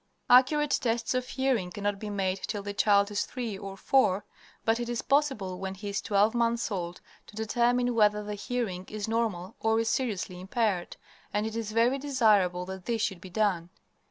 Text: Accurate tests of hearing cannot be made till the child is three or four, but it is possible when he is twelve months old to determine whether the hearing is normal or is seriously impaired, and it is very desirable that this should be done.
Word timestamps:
Accurate 0.31 0.71
tests 0.81 1.13
of 1.13 1.27
hearing 1.27 1.69
cannot 1.69 1.99
be 1.99 2.09
made 2.09 2.37
till 2.47 2.63
the 2.63 2.73
child 2.73 3.11
is 3.11 3.23
three 3.23 3.55
or 3.55 3.77
four, 3.77 4.25
but 4.65 4.79
it 4.79 4.89
is 4.89 5.03
possible 5.03 5.59
when 5.59 5.75
he 5.75 5.89
is 5.89 6.01
twelve 6.01 6.33
months 6.33 6.71
old 6.71 7.01
to 7.27 7.35
determine 7.35 7.93
whether 7.93 8.23
the 8.23 8.33
hearing 8.33 8.85
is 8.87 9.07
normal 9.07 9.55
or 9.59 9.79
is 9.79 9.89
seriously 9.89 10.39
impaired, 10.41 10.97
and 11.31 11.45
it 11.45 11.55
is 11.55 11.71
very 11.71 11.99
desirable 11.99 12.65
that 12.65 12.85
this 12.87 13.03
should 13.03 13.21
be 13.21 13.29
done. 13.29 13.69